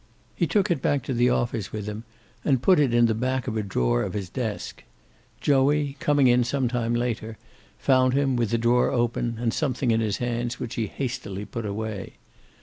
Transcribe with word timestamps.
He 0.35 0.47
took 0.47 0.71
it 0.71 0.81
back 0.81 1.03
to 1.03 1.13
the 1.13 1.29
office 1.29 1.71
with 1.71 1.85
him, 1.85 2.05
and 2.43 2.63
put 2.63 2.79
it 2.79 2.91
in 2.91 3.05
the 3.05 3.13
back 3.13 3.45
of 3.47 3.55
a 3.55 3.61
drawer 3.61 4.01
of 4.01 4.13
his 4.15 4.29
desk. 4.29 4.83
Joey, 5.39 5.95
coming 5.99 6.25
in 6.25 6.43
some 6.43 6.67
time 6.67 6.95
later, 6.95 7.37
found 7.77 8.13
him, 8.15 8.35
with 8.35 8.49
the 8.49 8.57
drawer 8.57 8.89
open, 8.89 9.37
and 9.39 9.53
something 9.53 9.91
in 9.91 10.01
his 10.01 10.17
hands 10.17 10.59
which 10.59 10.73
he 10.73 10.87
hastily 10.87 11.45
put 11.45 11.67
away. 11.67 12.13